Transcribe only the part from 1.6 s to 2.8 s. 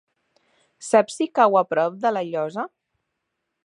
a prop de La Llosa?